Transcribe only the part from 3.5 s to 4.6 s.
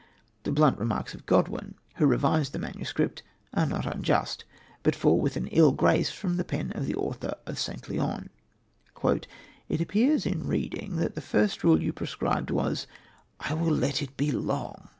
are not unjust,